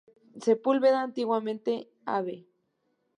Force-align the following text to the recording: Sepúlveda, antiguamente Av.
Sepúlveda, 0.45 0.99
antiguamente 1.01 1.73
Av. 2.17 2.27